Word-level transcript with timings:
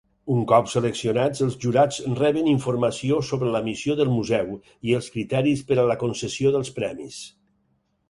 Un 0.35 0.39
cop 0.51 0.69
seleccionats, 0.69 1.41
els 1.47 1.57
jurats 1.65 1.99
reben 2.21 2.49
informació 2.55 3.21
sobre 3.29 3.53
la 3.59 3.63
missió 3.69 3.99
del 4.03 4.11
museu 4.17 4.53
i 4.91 4.99
els 5.03 5.13
criteris 5.19 5.65
per 5.71 5.81
a 5.81 5.89
la 5.93 6.03
concessió 6.07 6.59
dels 6.61 6.77
premis. 6.83 7.25